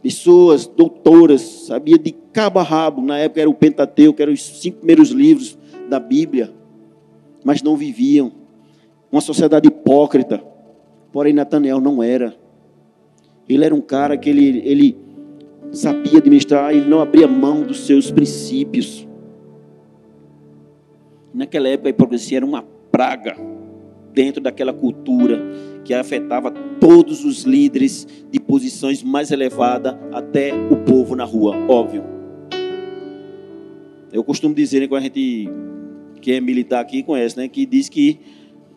[0.00, 3.02] Pessoas doutoras, sabia de cabo a rabo.
[3.02, 5.58] Na época era o Pentateuco, eram os cinco primeiros livros
[5.88, 6.54] da Bíblia,
[7.42, 8.30] mas não viviam.
[9.10, 10.53] Uma sociedade hipócrita.
[11.14, 12.34] Porém, Natanael não era.
[13.48, 14.96] Ele era um cara que ele, ele
[15.70, 19.06] sabia administrar, ele não abria mão dos seus princípios.
[21.32, 23.36] Naquela época a hipocrisia era uma praga
[24.12, 25.40] dentro daquela cultura
[25.84, 26.50] que afetava
[26.80, 32.02] todos os líderes de posições mais elevadas até o povo na rua, óbvio.
[34.12, 35.48] Eu costumo dizer, né, quando a gente
[36.20, 38.18] que é militar aqui conhece, né, que diz que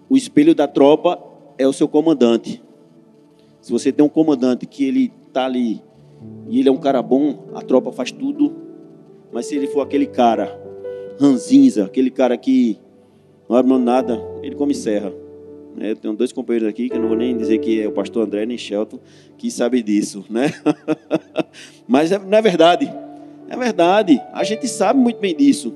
[0.08, 2.62] o espelho da tropa é o seu comandante.
[3.62, 5.82] Se você tem um comandante que ele está ali
[6.48, 8.56] e ele é um cara bom, a tropa faz tudo.
[9.32, 10.60] Mas se ele for aquele cara
[11.20, 12.80] ranzinza, aquele cara que
[13.50, 15.12] não abre nada, ele come serra.
[15.80, 17.92] É, eu tenho dois companheiros aqui, que eu não vou nem dizer que é o
[17.92, 19.00] pastor André nem Shelton,
[19.38, 20.52] que sabe disso, né?
[21.88, 22.92] Mas é, não é verdade.
[23.48, 24.20] É verdade.
[24.34, 25.74] A gente sabe muito bem disso.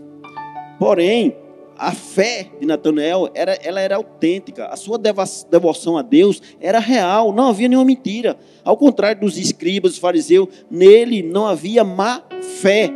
[0.80, 1.36] Porém,
[1.82, 7.34] a fé de Natanael era, ela era autêntica, a sua devoção a Deus era real,
[7.34, 8.38] não havia nenhuma mentira.
[8.64, 12.22] Ao contrário dos escribas, dos fariseus, nele não havia má
[12.62, 12.92] fé.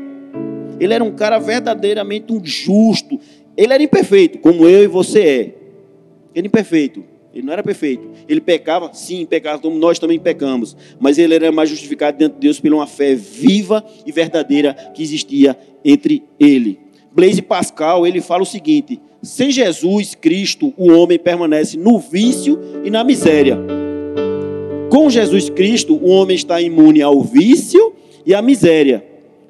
[0.79, 3.19] Ele era um cara verdadeiramente um justo.
[3.57, 5.55] Ele era imperfeito, como eu e você é.
[6.35, 7.03] Ele imperfeito.
[7.33, 8.07] Ele não era perfeito.
[8.29, 10.77] Ele pecava, sim, pecava, como nós também pecamos.
[10.99, 15.01] Mas ele era mais justificado diante de Deus pela uma fé viva e verdadeira que
[15.01, 16.84] existia entre ele.
[17.15, 22.91] Blaise Pascal, ele fala o seguinte: sem Jesus Cristo, o homem permanece no vício e
[22.91, 23.57] na miséria.
[24.89, 27.93] Com Jesus Cristo, o homem está imune ao vício
[28.25, 29.05] e à miséria.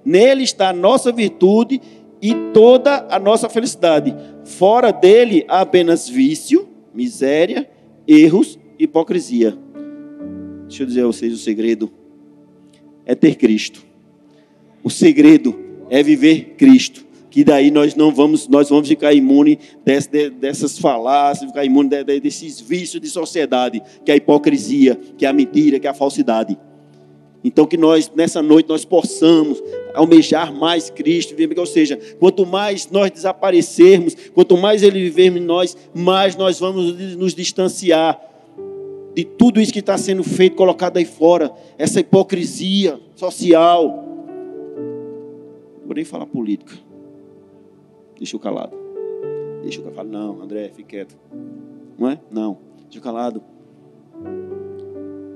[0.05, 1.81] Nele está a nossa virtude
[2.21, 4.15] e toda a nossa felicidade.
[4.43, 7.67] Fora dele há apenas vício, miséria,
[8.07, 9.57] erros hipocrisia.
[10.67, 11.91] Deixa eu dizer a vocês o segredo
[13.05, 13.83] é ter Cristo.
[14.83, 15.55] O segredo
[15.89, 17.04] é viver Cristo
[17.35, 19.59] que daí nós não vamos, nós vamos ficar imune
[20.39, 25.33] dessas falácias, ficar imune desses vícios de sociedade, que é a hipocrisia, que é a
[25.33, 26.57] mentira, que é a falsidade.
[27.43, 29.61] Então que nós, nessa noite, nós possamos
[29.93, 35.75] almejar mais Cristo, ou seja, quanto mais nós desaparecermos, quanto mais Ele vivermos em nós,
[35.93, 38.17] mais nós vamos nos distanciar
[39.13, 44.05] de tudo isso que está sendo feito, colocado aí fora, essa hipocrisia social.
[45.81, 46.84] Não vou nem falar política.
[48.17, 48.75] Deixa eu calado.
[49.61, 50.09] Deixa eu calado.
[50.09, 51.15] Não, André, fique quieto.
[51.97, 52.19] Não é?
[52.31, 52.57] Não.
[52.83, 53.41] Deixa eu calado.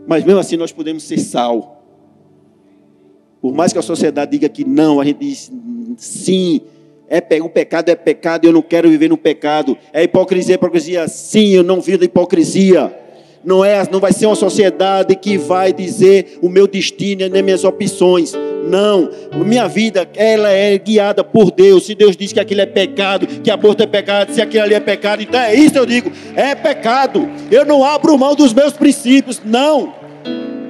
[0.08, 1.84] Mas mesmo assim nós podemos ser sal.
[3.42, 5.52] Por mais que a sociedade diga que não, a gente diz
[5.98, 6.62] sim.
[7.08, 9.78] É, o pecado é pecado, eu não quero viver no pecado.
[9.92, 11.08] É hipocrisia, é hipocrisia.
[11.08, 12.96] Sim, eu não vivo da hipocrisia.
[13.44, 17.64] Não é, não vai ser uma sociedade que vai dizer o meu destino nem minhas
[17.64, 18.34] opções.
[18.70, 19.10] Não,
[19.46, 21.86] minha vida ela é guiada por Deus.
[21.86, 24.80] Se Deus diz que aquilo é pecado, que aborto é pecado, se aquilo ali é
[24.80, 27.28] pecado, então é isso eu digo, é pecado.
[27.52, 29.94] Eu não abro mão dos meus princípios, não.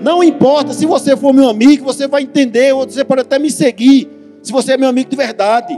[0.01, 3.51] Não importa se você for meu amigo, você vai entender, ou você pode até me
[3.51, 4.07] seguir,
[4.41, 5.77] se você é meu amigo de verdade.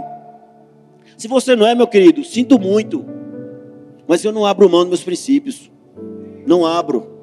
[1.18, 3.06] Se você não é, meu querido, sinto muito.
[4.08, 5.72] Mas eu não abro mão dos meus princípios.
[6.46, 7.21] Não abro.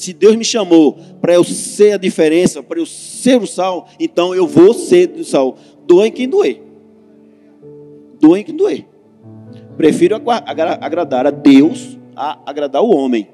[0.00, 4.34] Se Deus me chamou para eu ser a diferença, para eu ser o sal, então
[4.34, 5.58] eu vou ser o sal.
[5.86, 6.62] Doem quem doer.
[8.18, 8.86] Doem quem doer.
[9.76, 13.28] Prefiro agradar a Deus a agradar o homem.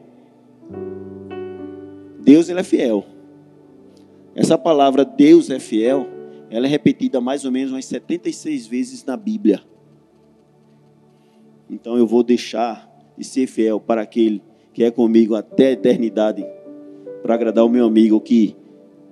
[2.18, 3.06] Deus ele é fiel.
[4.34, 6.08] Essa palavra Deus é fiel,
[6.50, 9.62] ela é repetida mais ou menos umas 76 vezes na Bíblia.
[11.70, 14.42] Então eu vou deixar de ser fiel para aquele
[14.76, 16.46] que é comigo até a eternidade,
[17.22, 18.54] para agradar o meu amigo que,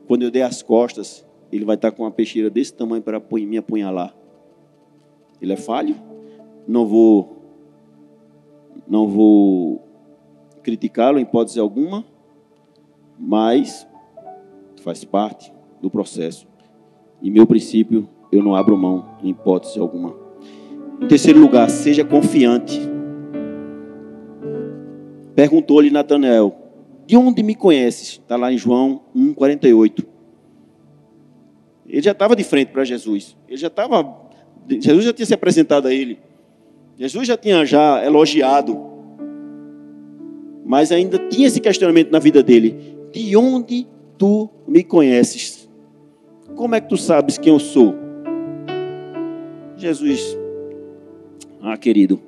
[0.07, 3.57] quando eu dei as costas, ele vai estar com uma peixeira desse tamanho para me
[3.57, 4.15] apunhalar.
[5.41, 5.97] Ele é falho?
[6.69, 7.39] Não vou
[8.87, 9.83] não vou
[10.63, 12.05] criticá-lo em hipótese alguma,
[13.19, 13.89] mas
[14.83, 15.51] faz parte
[15.81, 16.47] do processo.
[17.23, 20.15] E meu princípio, eu não abro mão em hipótese alguma.
[21.01, 22.94] Em terceiro lugar, seja confiante.
[25.35, 26.55] Perguntou-lhe Natanael:
[27.07, 28.21] De onde me conheces?
[28.23, 30.05] Está lá em João 1,48.
[31.87, 33.37] Ele já estava de frente para Jesus.
[33.49, 34.17] Ele já estava.
[34.69, 36.19] Jesus já tinha se apresentado a ele.
[36.97, 38.79] Jesus já tinha já elogiado.
[40.65, 42.97] Mas ainda tinha esse questionamento na vida dele.
[43.13, 45.69] De onde tu me conheces?
[46.55, 47.95] Como é que tu sabes quem eu sou?
[49.77, 50.39] Jesus,
[51.61, 52.21] ah, querido,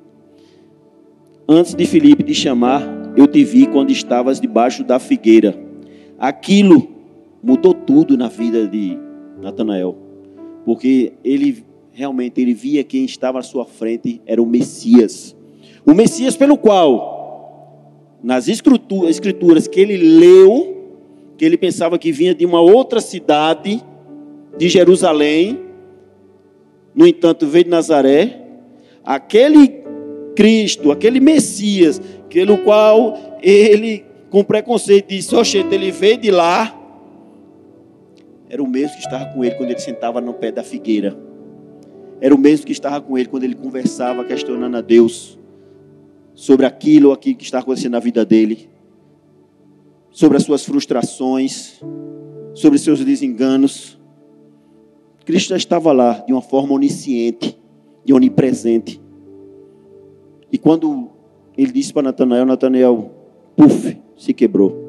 [1.49, 2.83] antes de Filipe te chamar,
[3.17, 5.55] eu te vi quando estavas debaixo da figueira.
[6.19, 6.89] Aquilo
[7.43, 8.99] mudou tudo na vida de
[9.41, 9.97] Natanael,
[10.65, 15.35] porque ele realmente ele via quem estava à sua frente era o Messias.
[15.87, 17.17] O Messias pelo qual
[18.23, 20.77] nas escrituras que ele leu,
[21.37, 23.83] que ele pensava que vinha de uma outra cidade,
[24.59, 25.61] de Jerusalém,
[26.95, 28.41] no entanto, veio de Nazaré,
[29.05, 29.85] aquele
[30.35, 36.75] Cristo, aquele Messias, pelo qual ele, com preconceito, disse: Oxente, ele veio de lá,
[38.49, 41.17] era o mesmo que estava com ele quando ele sentava no pé da figueira.
[42.21, 45.39] Era o mesmo que estava com ele quando ele conversava, questionando a Deus
[46.35, 48.69] sobre aquilo ou aquilo que está acontecendo na vida dele,
[50.11, 51.81] sobre as suas frustrações,
[52.55, 53.99] sobre seus desenganos.
[55.25, 57.59] Cristo já estava lá de uma forma onisciente
[58.07, 59.01] e onipresente.
[60.53, 61.11] E quando
[61.57, 63.11] ele disse para Natanael, Natanael,
[63.57, 64.85] puf, se quebrou.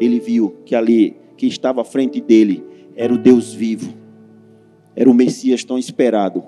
[0.00, 2.64] Ele viu que ali, que estava à frente dele,
[2.96, 3.94] era o Deus vivo.
[4.96, 6.42] Era o Messias tão esperado.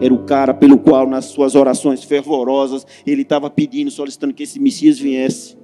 [0.00, 4.60] Era o cara pelo qual, nas suas orações fervorosas, ele estava pedindo, solicitando que esse
[4.60, 5.56] Messias viesse.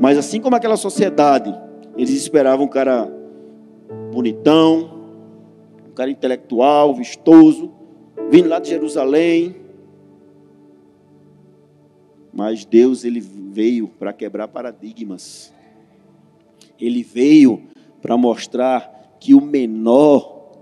[0.00, 1.54] Mas assim como aquela sociedade,
[1.96, 3.10] eles esperavam um cara
[4.12, 4.98] bonitão,
[5.98, 7.72] cara intelectual, vistoso,
[8.30, 9.56] vindo lá de Jerusalém.
[12.32, 15.52] Mas Deus ele veio para quebrar paradigmas.
[16.80, 17.62] Ele veio
[18.00, 20.52] para mostrar que o menor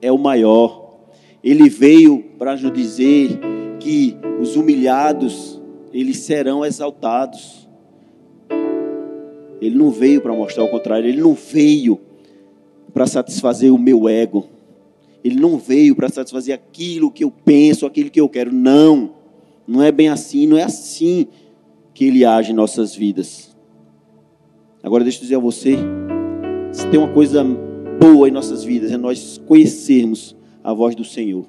[0.00, 0.98] é o maior.
[1.42, 3.38] Ele veio para nos dizer
[3.80, 5.60] que os humilhados
[5.92, 7.68] eles serão exaltados.
[9.60, 12.00] Ele não veio para mostrar o contrário, ele não veio
[12.92, 14.48] para satisfazer o meu ego.
[15.22, 18.52] Ele não veio para satisfazer aquilo que eu penso, aquilo que eu quero.
[18.52, 19.19] Não.
[19.70, 21.28] Não é bem assim, não é assim
[21.94, 23.56] que ele age em nossas vidas.
[24.82, 25.76] Agora deixa eu dizer a você,
[26.72, 27.44] se tem uma coisa
[28.00, 31.46] boa em nossas vidas, é nós conhecermos a voz do Senhor.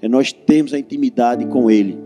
[0.00, 1.98] É nós termos a intimidade com Ele.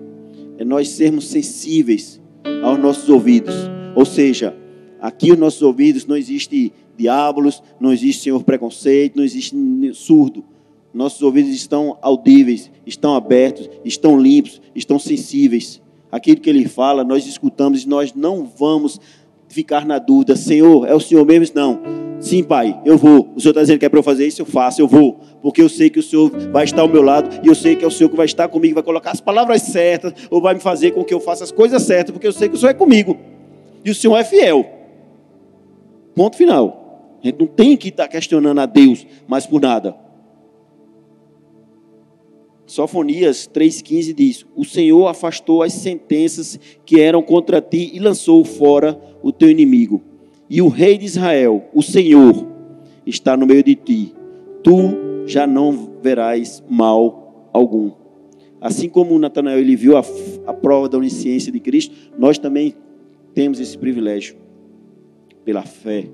[0.59, 2.21] É nós sermos sensíveis
[2.65, 3.55] aos nossos ouvidos.
[3.95, 4.53] Ou seja,
[5.01, 9.55] aqui os nossos ouvidos não existe diabolos, não existe Senhor preconceito, não existe
[9.95, 10.45] surdo
[10.93, 15.83] nossos ouvidos estão audíveis, estão abertos, estão limpos, estão sensíveis.
[16.11, 19.01] Aquilo que ele fala, nós escutamos e nós não vamos
[19.49, 21.55] ficar na dúvida: Senhor, é o Senhor mesmo?
[21.55, 21.81] Não.
[22.19, 23.33] Sim, Pai, eu vou.
[23.37, 25.21] O Senhor está dizendo que é para eu fazer isso, eu faço, eu vou.
[25.43, 27.85] Porque eu sei que o Senhor vai estar ao meu lado e eu sei que
[27.85, 30.61] é o Senhor que vai estar comigo, vai colocar as palavras certas ou vai me
[30.61, 32.75] fazer com que eu faça as coisas certas, porque eu sei que o Senhor é
[32.75, 33.19] comigo
[33.85, 34.65] e o Senhor é fiel.
[36.15, 37.19] Ponto final.
[37.23, 39.95] A gente não tem que estar questionando a Deus mais por nada.
[42.67, 49.01] Sofonias 3,15 diz: O Senhor afastou as sentenças que eram contra ti e lançou fora
[49.23, 50.03] o teu inimigo.
[50.51, 52.47] E o rei de Israel, o Senhor,
[53.07, 54.15] está no meio de ti.
[54.63, 54.73] Tu
[55.27, 57.93] já não verás mal algum.
[58.61, 60.05] Assim como Natanael ele viu a,
[60.47, 62.75] a prova da onisciência de Cristo, nós também
[63.35, 64.37] temos esse privilégio
[65.45, 66.09] pela fé.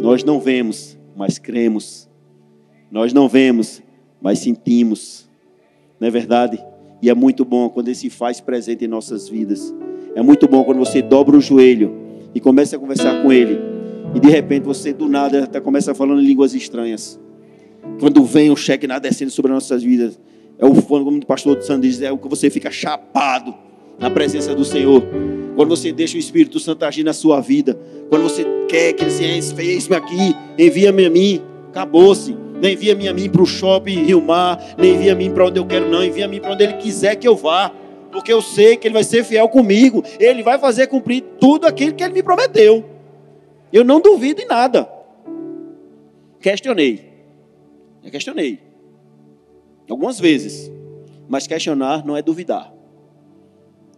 [0.00, 2.08] Nós não vemos, mas cremos.
[2.90, 3.82] Nós não vemos,
[4.24, 5.28] mas sentimos,
[6.00, 6.58] não é verdade?
[7.02, 9.74] E é muito bom quando Ele se faz presente em nossas vidas.
[10.14, 11.94] É muito bom quando você dobra o joelho
[12.34, 13.60] e começa a conversar com Ele.
[14.14, 17.20] E de repente você do nada até começa falando em línguas estranhas.
[18.00, 20.18] Quando vem o cheque nada descendo sobre as nossas vidas,
[20.58, 23.54] é o como o pastor Santos diz, é o que você fica chapado
[23.98, 25.06] na presença do Senhor.
[25.54, 29.42] Quando você deixa o Espírito Santo agir na sua vida, quando você quer que ele
[29.42, 34.22] se fez-me aqui, envia-me a mim, acabou-se nem envia-me a mim para o shopping Rio
[34.22, 36.64] Mar, nem envia a mim para onde eu quero, não, envia a mim para onde
[36.64, 37.70] Ele quiser que eu vá,
[38.10, 41.92] porque eu sei que Ele vai ser fiel comigo, Ele vai fazer cumprir tudo aquilo
[41.92, 42.82] que Ele me prometeu.
[43.70, 44.88] Eu não duvido em nada.
[46.40, 47.12] questionei.
[48.02, 48.60] Eu questionei.
[49.86, 50.72] Algumas vezes.
[51.28, 52.72] Mas questionar não é duvidar.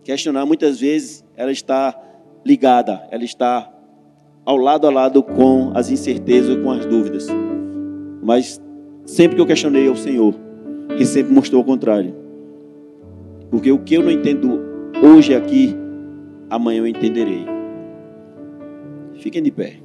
[0.02, 1.96] Questionar, muitas vezes, ela está
[2.44, 3.72] ligada, ela está
[4.44, 7.28] ao lado a lado com as incertezas, com as dúvidas.
[8.26, 8.60] Mas
[9.04, 10.34] sempre que eu questionei ao Senhor,
[10.90, 12.12] Ele sempre mostrou o contrário.
[13.48, 14.60] Porque o que eu não entendo
[15.00, 15.76] hoje aqui,
[16.50, 17.46] amanhã eu entenderei.
[19.14, 19.76] Fiquem de pé.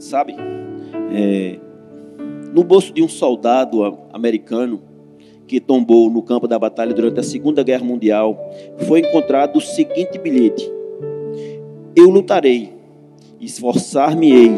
[0.00, 0.34] Sabe?
[1.12, 1.60] É,
[2.52, 4.87] no bolso de um soldado americano
[5.48, 8.38] que tombou no campo da batalha durante a Segunda Guerra Mundial,
[8.86, 10.70] foi encontrado o seguinte bilhete:
[11.96, 12.72] Eu lutarei,
[13.40, 14.52] esforçar-me-ei,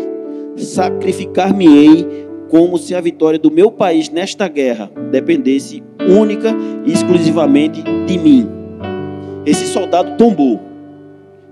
[0.56, 8.18] sacrificar-me-ei, como se a vitória do meu país nesta guerra dependesse única e exclusivamente de
[8.18, 8.48] mim.
[9.46, 10.58] Esse soldado tombou,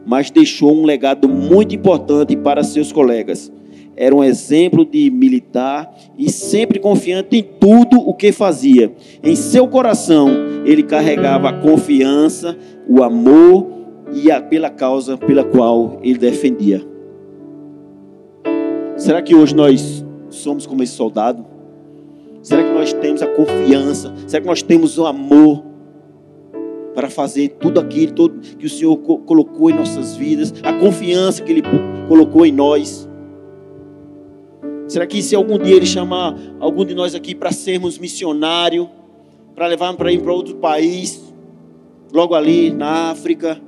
[0.05, 3.53] mas deixou um legado muito importante para seus colegas
[4.01, 8.93] era um exemplo de militar e sempre confiante em tudo o que fazia.
[9.25, 10.29] Em seu coração,
[10.65, 12.57] ele carregava a confiança,
[12.89, 13.67] o amor
[14.13, 16.81] e a, pela causa pela qual ele defendia.
[18.97, 21.45] Será que hoje nós somos como esse soldado?
[22.41, 24.15] Será que nós temos a confiança?
[24.29, 25.65] Será que nós temos o amor
[26.95, 30.55] para fazer tudo aquilo que o Senhor colocou em nossas vidas?
[30.63, 31.63] A confiança que Ele
[32.07, 33.08] colocou em nós?
[34.89, 38.89] Será que se algum dia ele chamar algum de nós aqui para sermos missionário,
[39.55, 41.23] para levar para ir para outro país,
[42.11, 43.61] logo ali na África,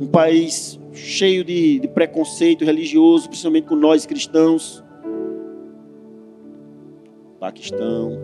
[0.00, 4.82] um país cheio de, de preconceito religioso, principalmente com nós cristãos,
[7.38, 8.18] Paquistão,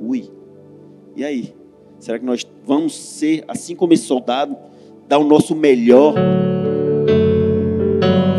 [0.00, 0.30] ui,
[1.16, 1.54] e aí?
[1.98, 4.56] Será que nós vamos ser, assim como esse soldado,
[5.08, 6.14] dar o nosso melhor,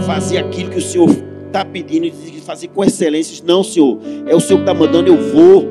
[0.05, 1.09] fazer aquilo que o Senhor
[1.55, 3.41] está pedindo de fazer com excelência.
[3.45, 3.97] Não, Senhor,
[4.27, 5.65] é o Senhor que está mandando, eu vou.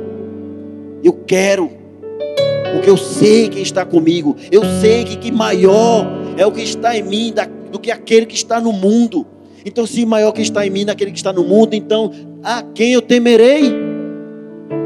[1.03, 1.71] Eu quero.
[2.73, 4.35] Porque eu sei quem está comigo.
[4.51, 6.07] Eu sei que, que maior
[6.39, 9.27] é o que está em mim da, do que aquele que está no mundo.
[9.67, 12.11] Então, se maior que está em mim daquele que está no mundo, então
[12.43, 13.71] a quem eu temerei?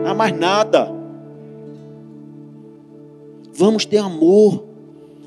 [0.04, 0.92] A mais nada.
[3.54, 4.64] Vamos ter amor.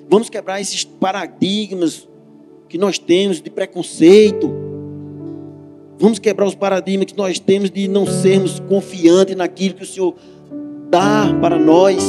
[0.09, 2.07] Vamos quebrar esses paradigmas
[2.67, 4.70] que nós temos de preconceito
[6.02, 10.16] Vamos quebrar os paradigmas que nós temos de não sermos confiantes naquilo que o Senhor
[10.89, 12.04] dá para nós.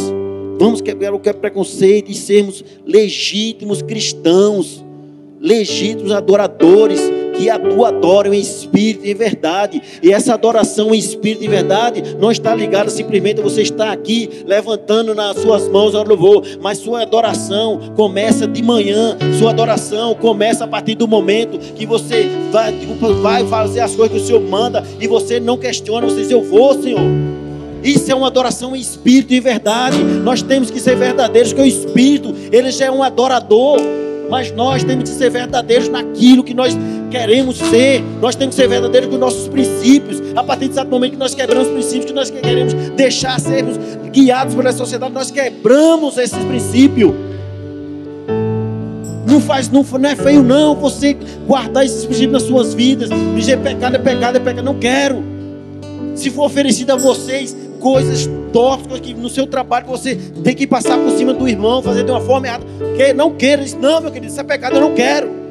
[0.58, 4.82] Vamos quebrar o que é preconceito e sermos legítimos cristãos,
[5.38, 7.00] legítimos adoradores
[7.32, 9.82] que adoram em espírito e em verdade.
[10.02, 14.44] E essa adoração em espírito e verdade não está ligada simplesmente a você estar aqui
[14.46, 20.64] levantando nas suas mãos ao louvor, mas sua adoração começa de manhã, sua adoração começa
[20.64, 22.72] a partir do momento que você vai,
[23.20, 26.42] vai fazer as coisas que o Senhor manda e você não questiona, você diz: Eu
[26.42, 27.00] vou, Senhor.
[27.82, 29.98] Isso é uma adoração em espírito e verdade.
[29.98, 33.80] Nós temos que ser verdadeiros, porque o espírito, ele já é um adorador
[34.32, 36.74] mas nós temos que ser verdadeiros naquilo que nós
[37.12, 38.02] queremos ser.
[38.20, 40.20] Nós temos que ser verdadeiros com nossos princípios.
[40.34, 43.76] A partir de certo momento que nós quebramos os princípios, que nós queremos deixar sermos
[44.10, 47.12] guiados pela sociedade, nós quebramos esses princípios.
[49.26, 53.10] Não faz, não, não é feio não você guardar esses princípios nas suas vidas.
[53.36, 54.64] Dizer pecado é pecado, é pecado.
[54.64, 55.22] Não quero.
[56.14, 60.96] Se for oferecido a vocês coisas tóxicas que no seu trabalho você tem que passar
[60.98, 62.64] por cima do irmão, fazer de uma forma errada.
[62.96, 65.41] Que não queira, não, meu querido, isso é pecado, eu não quero.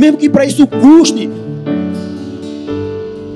[0.00, 1.28] Mesmo que para isso custe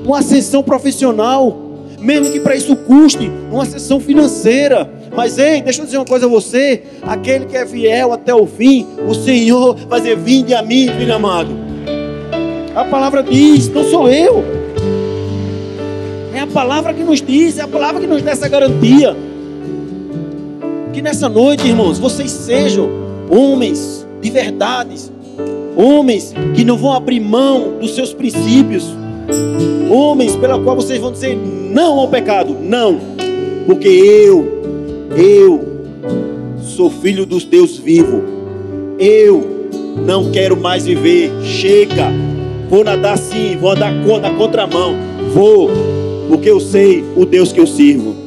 [0.03, 1.55] uma ascensão profissional,
[1.99, 4.89] mesmo que para isso custe uma ascensão financeira.
[5.15, 8.47] Mas ei, deixa eu dizer uma coisa a você: aquele que é fiel até o
[8.47, 11.51] fim, o Senhor vai dizer: Vinde a mim, filho amado.
[12.75, 14.43] A palavra diz, não sou eu.
[16.33, 19.15] É a palavra que nos diz, é a palavra que nos dá essa garantia.
[20.91, 22.89] Que nessa noite, irmãos, vocês sejam
[23.29, 25.11] homens de verdades,
[25.75, 28.85] homens que não vão abrir mão dos seus princípios,
[29.89, 31.37] homens pela qual vocês vão dizer
[31.71, 32.99] não ao pecado, não,
[33.65, 34.61] porque eu,
[35.17, 35.65] eu
[36.61, 38.23] sou filho dos Deus vivo,
[38.97, 39.69] eu
[40.05, 42.11] não quero mais viver, chega,
[42.69, 44.95] vou nadar sim, vou andar na contramão,
[45.33, 45.69] vou
[46.27, 48.24] porque eu sei o Deus que eu sirvo.